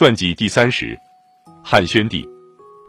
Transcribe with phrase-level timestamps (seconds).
[0.00, 0.98] 传记第三十，
[1.62, 2.26] 汉宣帝，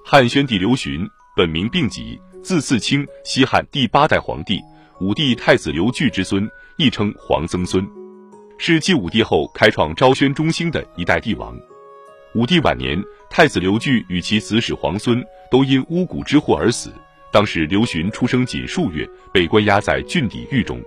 [0.05, 4.61] 汉宣帝刘询，本名病己，字嗣清，西汉第八代皇帝，
[5.01, 7.85] 武帝太子刘据之孙，亦称皇曾孙，
[8.57, 11.53] 是继武帝后开创昭宣中兴的一代帝王。
[12.33, 12.97] 武帝晚年，
[13.29, 15.21] 太子刘据与其子使皇孙
[15.51, 16.93] 都因巫蛊之祸而死。
[17.29, 20.81] 当时刘询出生仅数月，被关押在郡邸狱中。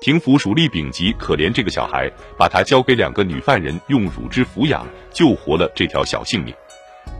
[0.00, 6.54] 廷府属吏丙吉可怜这个小孩，把他交给两个女犯人用乳汁抚养，救活了这条小性命。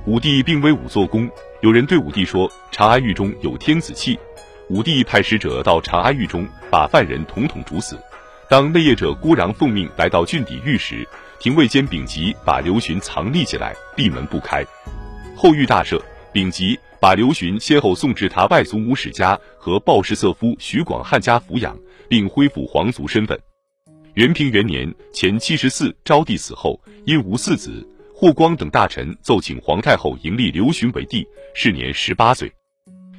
[0.06, 4.18] 武帝并威武做功，有人对武帝说：“长安狱中有天子气。”
[4.70, 7.98] 武帝派使者到长安狱中，把犯人统统处死。
[8.48, 11.06] 当内业者孤禳奉命来到郡邸狱时，
[11.38, 14.65] 廷尉监丙吉把刘询藏匿起来，闭门不开。
[15.37, 16.01] 后狱大赦，
[16.32, 21.76] 丙吉把刘询先后送至他外祖母史家和鲍氏色夫徐广汉家抚养。
[22.10, 23.38] 并恢复皇族身份。
[24.14, 32.52] 元平元年前七十四，昭帝死后，因无嗣子，霍光等大臣奏请皇太后迎立刘询为帝，是年十八岁。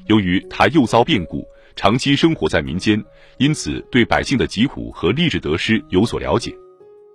[0.08, 3.02] 由于他又遭变故，长期生活在民间，
[3.38, 6.54] 因此对百姓的疾苦和吏治得失有所了解。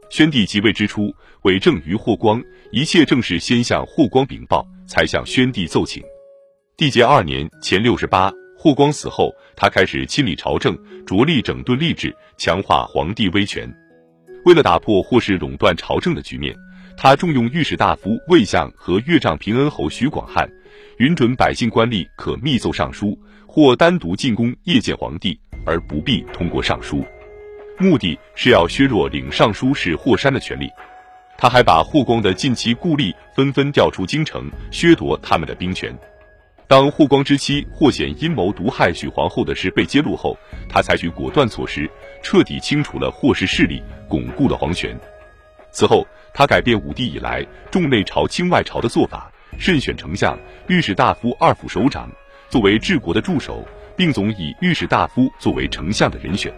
[0.08, 6.02] 宣帝即位之初，委政于霍光，一切政事先向霍光禀报，才向宣帝奏请。
[6.78, 8.32] 帝节二年前六十八。
[8.66, 13.72] 霍光死后，他开始亲理朝政，着力整顿吏治，强化皇帝威权。
[14.44, 16.52] 为了打破霍氏垄断朝政的局面，
[16.96, 20.50] 他重用御史大夫魏相和岳丈平恩侯徐广汉，
[20.98, 27.04] 允准百姓官吏可密奏上书或单独进宫谒见皇帝，而不必通过尚书。
[27.78, 30.68] 目的是要削弱领尚书使霍山的权力。
[31.38, 35.96] 他还把霍光的近期故吏纷纷调出京城，削夺他们的兵权。
[36.68, 40.36] 当霍光之妻霍显阴谋毒害许皇后的事被揭露后，
[40.68, 41.88] 他采取果断措施，
[42.24, 44.98] 彻底清除了霍氏势力，巩固了皇权。
[45.70, 52.10] 此后，他改变武帝以来重内朝轻外朝的做法，慎选丞相、御史大夫二府首长
[52.48, 53.64] 作为治国的助手，
[53.96, 56.52] 并总以御史大夫作为丞相的人选，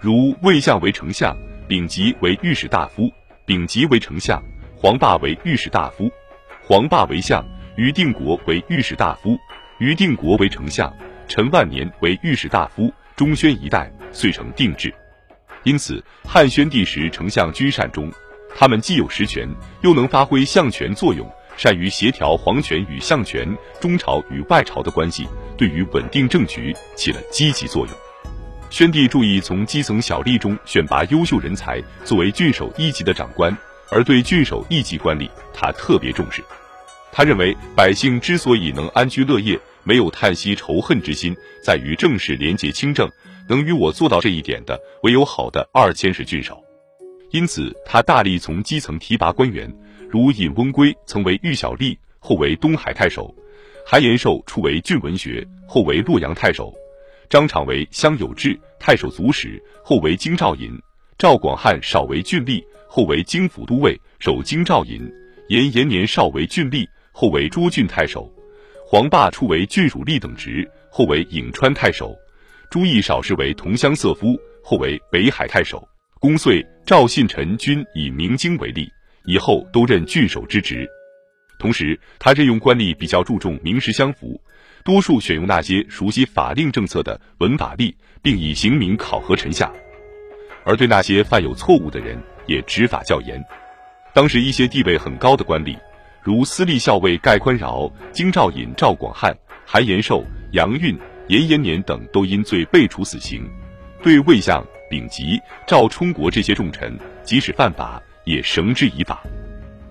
[0.00, 1.36] 如魏相为丞相，
[1.68, 3.08] 丙吉为御史大夫，
[3.46, 4.42] 丙吉为丞相，
[4.76, 6.10] 黄霸为御史大夫，
[6.60, 7.44] 黄霸为相。
[7.78, 9.38] 于定国为御史大夫，
[9.78, 10.92] 于定国为丞相，
[11.28, 14.92] 陈万年为御史大夫，中宣一代遂成定制。
[15.62, 18.12] 因此，汉宣帝时丞相均善终，
[18.56, 19.48] 他们既有实权，
[19.82, 21.24] 又能发挥相权作用，
[21.56, 27.96] 善于协调皇权与相权、中朝与外朝的关系，对于稳定政局起了积极作用。
[28.70, 33.56] 宣帝注意从基层小吏中选拔优秀人才作为郡守一级的长官，
[33.92, 36.42] 而对郡守一级官吏，他特别重视。
[37.18, 43.10] 他认为，百姓之所以能安居乐业，没有叹息仇恨之心，在于政事廉洁清正。
[43.48, 46.62] 能与我做到这一点的，唯有好的二千石郡守。
[47.32, 49.68] 因此，他大力从基层提拔官员，
[50.08, 53.34] 如尹翁归曾为御小吏，后为东海太守；
[53.84, 56.72] 韩延寿初为郡文学，后为洛阳太守；
[57.28, 60.70] 张敞为乡有志，太守足史，后为京兆尹；
[61.18, 65.00] 赵广汉少为郡吏，后为京府都尉，守京兆尹；
[65.48, 66.86] 延延年少为郡吏。
[67.20, 68.32] 后为诸郡太守，
[68.86, 72.16] 黄霸初为郡属吏等职，后为颍川太守；
[72.70, 75.82] 朱义少时为同乡色夫，后为北海太守。
[76.20, 78.88] 公遂赵信臣均以明经为例，
[79.24, 80.88] 以后都任郡守之职。
[81.58, 84.40] 同时，他任用官吏比较注重名实相符，
[84.84, 87.92] 多数选用那些熟悉法令政策的文法吏，
[88.22, 89.66] 并以刑名考核臣下；
[90.64, 93.44] 而对那些犯有错误的人，也执法较严。
[94.14, 95.76] 当时一些地位很高的官吏。
[96.28, 99.34] 如司隶校尉盖宽饶、京兆尹赵广汉、
[99.64, 100.22] 韩延寿、
[100.52, 100.94] 杨运、
[101.28, 103.50] 严延年等都因罪被处死刑。
[104.02, 106.94] 对魏相、丙吉、赵充国这些重臣，
[107.24, 109.22] 即使犯法，也绳之以法。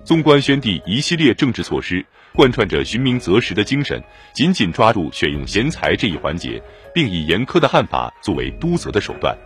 [0.04, 2.06] 纵观宣帝一系列政治措施，
[2.36, 4.00] 贯穿着寻名择实的精神，
[4.32, 6.62] 紧紧抓住选用贤才这一环节，
[6.94, 9.36] 并以严苛的汉法作为督责的手段。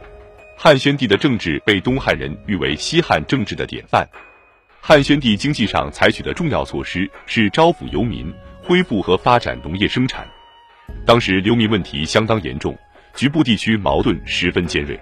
[0.59, 4.07] 汉宣帝的政治被东汉人誉为西汉政治的典范。
[4.85, 10.27] 汉宣帝经济上采取的重要措施是招抚游民，恢复和发展农业生产。
[11.07, 12.77] 当时流民问题相当严重，
[13.15, 14.99] 局部地区矛盾十分尖锐。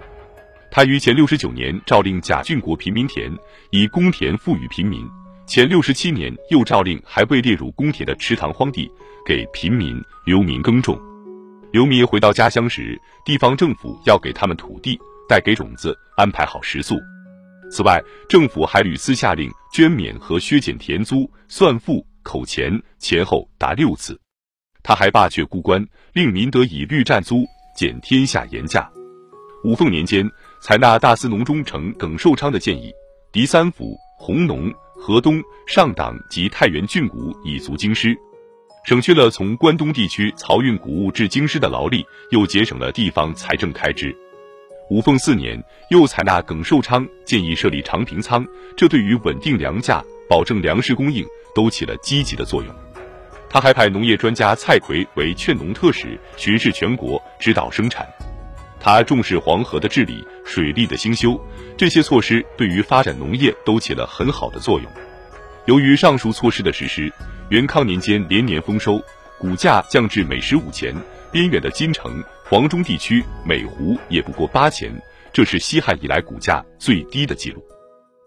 [0.69, 3.35] 他于前六十九年诏令贾郡国平民田，
[3.71, 5.01] 以公田赋予平民；
[5.47, 8.87] 前六十七年又诏令还未列入公田的池塘荒地
[9.25, 10.95] 给平民流民耕种。
[11.71, 16.99] 流民回到家乡时，地方政府要给他们土地，带给种子，安排好食宿。
[17.71, 24.19] 此外，政府还屡次下令捐免和削减田租、算赋、口钱，前后达六次。
[24.83, 27.45] 他还罢却孤官，令民得以律占租，
[27.77, 28.91] 减天下盐价。
[29.63, 30.29] 五凤年间，
[30.59, 32.91] 采纳大司农中丞耿寿昌的建议，
[33.31, 38.17] 狄三府、弘农、河东、上党及太原郡谷以足京师，
[38.83, 44.13] 省去了从关东地区漕运谷物至京师的劳力，又节省了地方财政开支。
[44.91, 45.57] 五凤四年，
[45.89, 48.45] 又采纳耿寿昌建议设立长平仓，
[48.75, 52.75] 这对于稳定粮价、保证粮食供应都起了积极的作用。
[53.49, 58.05] 他还派农业专家蔡奎为劝农特使，巡视全国，指导生产。
[58.81, 61.39] 他重视黄河的治理、水利的兴修，
[61.77, 64.91] 这些措施对于发展农业都起了很好的作用。
[65.67, 67.09] 由于上述措施的实施，
[67.47, 69.01] 元康年间连年丰收，
[69.39, 70.93] 谷价降至每石五钱，
[71.31, 72.21] 边远的金城、
[72.51, 74.91] 黄中地区每斛也不过八钱，
[75.31, 77.63] 这是西汉以来股价最低的记录。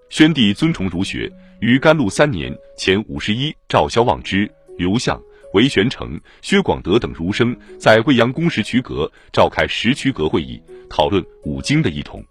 [0.09, 1.31] 宣帝尊崇儒学，
[1.61, 4.51] 于甘露三年（前五十一），赵萧望之。
[4.79, 5.21] 刘向、
[5.53, 12.25] 韦玄成、薛广德等儒生在未央宫石渠阁召开石渠阁会议，讨论五经的异同。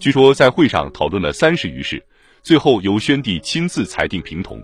[0.00, 2.04] 据说在会上讨论了三十余事，
[2.42, 4.60] 最后由宣帝亲自裁定平同。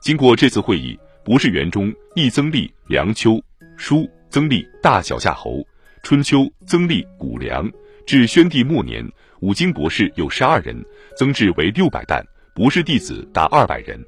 [0.00, 3.38] 经过这次会议，不是元中易增立梁丘，
[3.76, 5.62] 书增立大小夏侯，
[6.02, 7.70] 春秋增立谷梁。
[8.04, 9.08] 至宣帝末年，
[9.40, 10.84] 五经博士有十二人，
[11.16, 14.04] 增至为六百担，博士弟子达二百人。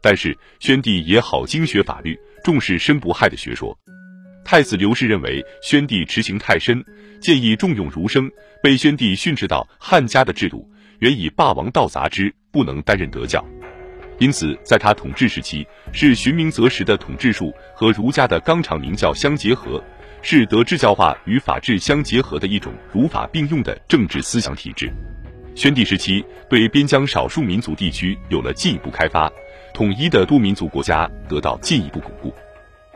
[0.00, 3.78] 但是宣帝也好经学法律，重视申不害的学说。
[4.44, 6.82] 太子刘氏认为宣帝持行太深，
[7.20, 8.30] 建议重用儒生。
[8.62, 10.66] 被宣帝训斥道：“汉家的制度
[11.00, 13.44] 原以霸王道杂之，不能担任德教。”
[14.18, 19.84] 因此，在他统治时期，是循明择实的统治术和儒家的纲常名教相结合，
[20.22, 24.92] 是德治教化与法治相结合的一种儒法并用的政治思想体制。
[25.54, 29.30] 宣帝时期，对边疆少数民族地区有了进一步开发。
[29.74, 32.34] 统一的多民族国家得到进一步巩固。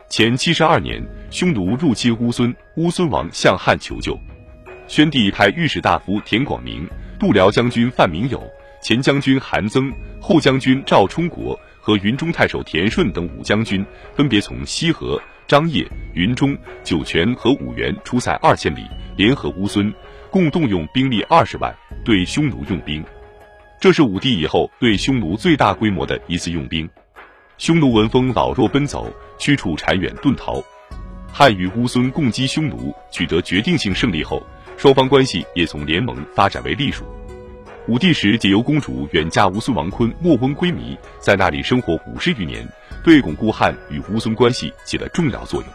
[0.09, 4.19] 前七十二年，匈奴入侵乌孙，乌孙王向汉求救，
[4.89, 6.89] 宣帝派御史大夫田广明、
[7.19, 8.43] 度辽将军范明友、
[8.83, 13.85] 前将军韩增、后将军赵充国和云中太守田顺等五将军，
[14.15, 18.87] 分别从西河、张掖、云中、酒泉和五原出塞二千里，
[19.17, 19.93] 联合乌孙，
[20.31, 21.75] 共动用兵力二十万，
[22.05, 23.05] 对匈奴用兵。
[23.81, 26.89] 这是武帝以后对匈奴最大规模的一次用兵。
[27.59, 30.63] 匈奴闻风老弱奔走，驱除谗远遁逃。
[31.33, 34.43] 汉与乌孙共击匈奴，取得决定性胜利后，
[34.77, 37.05] 双方关系也从联盟发展为隶属。
[37.89, 42.67] 武帝时，解忧公主远嫁乌孙王坤莫翁归靡，在那里生活五十余年，
[43.05, 45.71] 对巩固汉与乌孙关系起了重要作用。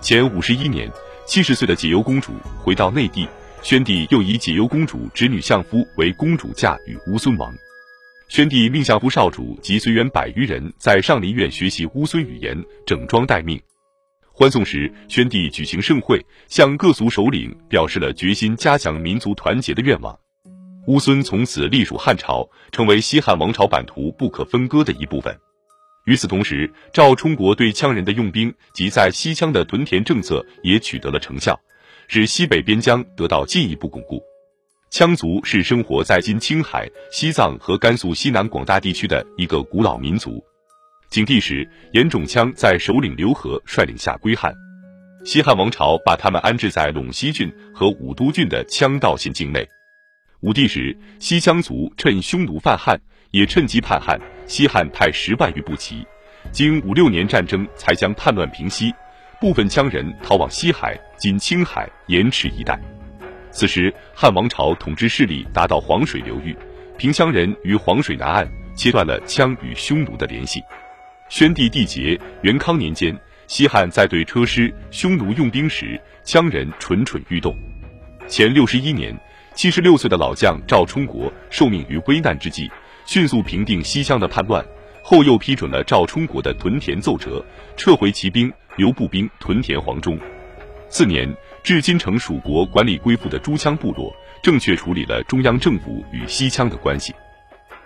[0.00, 0.90] 前五十一年，
[1.26, 3.28] 七十岁的解忧公主回到内地。
[3.62, 7.52] 宣帝又以解忧公主侄女相夫为公主嫁与乌孙王。
[8.28, 12.56] 宣帝命相夫少主及随员百余人在上林苑学习乌孙语言，
[12.86, 13.60] 整装待命。
[14.32, 20.16] 欢送时，宣帝举行盛会，向各族首领表示了决心加强民族团结的愿望。
[20.86, 25.36] 乌孙从此隶属汉朝，成为西汉王朝版图不可分割的一部分。
[26.06, 31.60] 与此同时，赵充国对羌人的用兵及在西羌的屯田政策也取得了成效。
[32.08, 34.22] 使西北边疆得到进一步巩固。
[34.92, 40.40] 羌族是生活在今青海、西藏和甘肃西南广大地区的一个古老民族。
[41.10, 44.54] 景帝时，严种羌在首领刘和率领下归汉，
[45.24, 49.66] 西汉王朝把他们安置在陇西郡和武都郡的羌道县境内。
[50.42, 53.00] 武帝时，西羌族趁匈奴犯汉，
[53.30, 56.06] 也趁机叛汉，西汉派十万余步骑，
[56.52, 58.92] 经五六年战争才将叛乱平息。
[59.38, 62.80] 部分羌人逃往西海（今青海、盐池一带）。
[63.52, 66.56] 此时，汉王朝统治势力达到黄水流域，
[66.96, 70.62] 平羌人于黄水南岸切断了羌与匈奴的联系。
[71.28, 73.14] 宣帝缔结元康年间，
[73.46, 77.54] 西汉在对车师、匈奴用兵时，羌人蠢蠢欲动。
[78.26, 79.14] 前六十一年，
[79.54, 82.70] 七十六岁的老将赵充国受命于危难之际，
[83.06, 84.64] 迅速平定西羌的叛乱。
[85.02, 87.40] 后又批准了赵充国的屯田奏折，
[87.76, 90.18] 撤回骑兵，留步兵屯田黄忠。
[90.88, 91.32] 次年，
[91.62, 97.14] 至今城蜀国管理归附的诸羌部落，正确处理了中央政府与西羌的关系。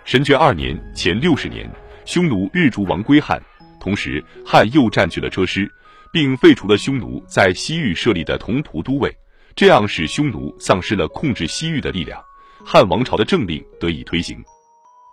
[0.03, 1.69] 神爵二年（前六十年），
[2.05, 3.39] 匈奴日逐王归汉，
[3.79, 5.71] 同时汉又占据了车师，
[6.11, 9.15] 并废除了匈奴在西域设立的同蒲都尉，
[9.55, 12.19] 这样使匈奴丧失了控制西域的力量，
[12.65, 14.43] 汉王朝的政令得以推行。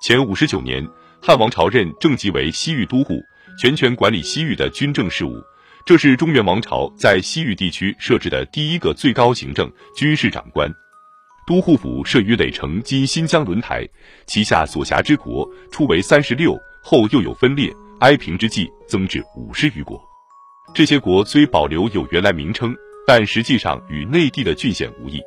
[0.00, 0.86] 前五十九年。
[1.20, 3.20] 汉王朝任郑吉为西域都护，
[3.60, 5.42] 全权管理西域的军政事务。
[5.84, 10.72] 这是中原王朝在西域地区设置的第一个最高行政军事长官。
[11.44, 13.84] 都护府设于垒城（今新疆轮台），
[14.26, 20.00] 旗下所辖之国初为三十六，后又有分裂，哀平之际增至五十余国。
[20.72, 22.72] 这些国虽保留有原来名称，
[23.08, 25.20] 但实际上与内地的郡县无异。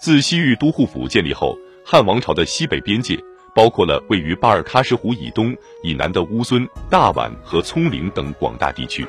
[0.00, 3.18] 自西域都护府建立后，汉王朝的西北边界。
[3.56, 9.06] 包括了位于巴尔喀什湖以东、以南的乌孙、大宛和葱岭等广大地区。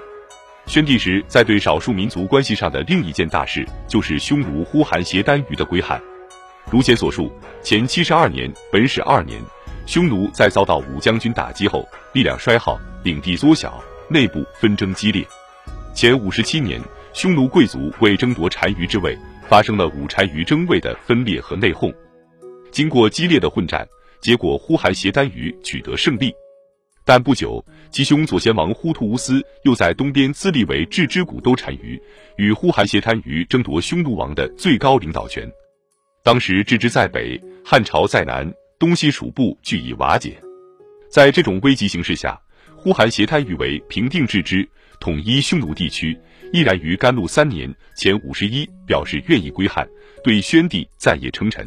[0.65, 6.01] 宣帝时在对少数民族关系上的另一件大事，就是匈奴呼韩邪单于的归汉。
[6.71, 7.29] 如前所述，
[7.61, 9.37] 前七十二年（本始二年），
[9.85, 15.27] 匈奴在遭到武将军打击后，力量衰耗，领地缩小，内部纷争激烈。
[15.93, 16.79] 前五十七年，
[17.11, 19.17] 匈奴贵族为争夺单于之位，
[19.49, 21.93] 发生了五单于争位的分裂和内讧。
[22.71, 23.87] 经过激烈的混战，
[24.21, 26.33] 结果呼韩邪单于取得胜利。
[27.05, 31.97] 但不久，其兄左贤王忽图乌斯又在东边自立为郅支古都单于，
[32.35, 35.49] 与呼韩邪单于争夺匈奴王的最高领导权。
[36.21, 40.37] 当时郅支在北，汉朝在南，东西属部俱已瓦解。
[41.09, 42.37] 在这种危急形势下，
[42.75, 44.67] 呼韩邪单于为平定郅支、
[44.99, 46.19] 统一匈奴地区，
[46.51, 49.87] 毅然于甘露三年（前五十一）表示愿意归汉，
[50.25, 51.65] 对宣帝赞也称臣。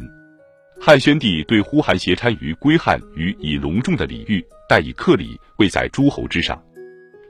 [0.83, 6.59] 汉宣帝对呼韩邪单于归汉予以隆重的礼遇，待以客礼，位在诸侯之上，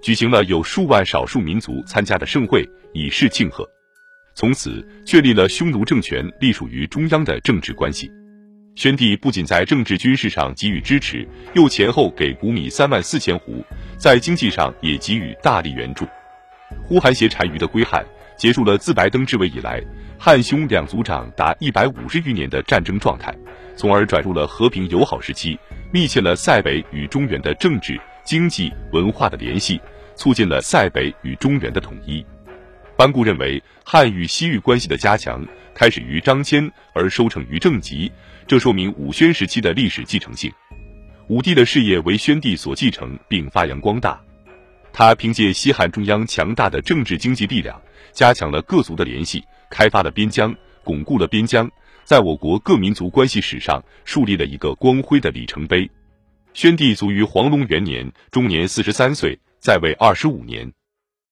[0.01, 3.69] 举行了有数万少数民族参加的盛会，以示庆贺。
[4.35, 8.09] 从此确立了匈奴政权隶属于中央的政治关系。
[8.75, 13.61] 宣帝不仅在政治军事上给予支持，又前后给谷米三万四千斛，
[13.97, 16.05] 在经济上也给予大力援助。
[16.85, 18.01] 呼韩邪单于的归汉，
[18.37, 19.83] 结束了自白登之位以来
[20.17, 23.35] 汉匈两族长达一百五十余年的战争状态，
[23.75, 25.57] 从而转入了和平友好时期，
[25.91, 29.79] 密切了塞北与中原的政治、经济、文化的联系，
[30.15, 32.25] 促进了塞北与中原的统一。
[32.95, 38.11] 班固认为，汉与西域关系的加强开始于张骞，而收成于郑吉，
[38.45, 40.51] 这说明武宣时期的历史继承性。
[41.27, 44.21] 武帝的事业为宣帝所继承并发扬光大，
[44.93, 51.71] 他凭借西汉中央强大的政治经济力量，加强了各族的联系，开发了边疆，巩固了边疆，
[52.11, 55.89] 在我国各民族关系史上树立了一个光辉的里程碑。
[56.53, 60.69] 宣帝卒于黄龙元年，终年四十三岁，在位二十五年。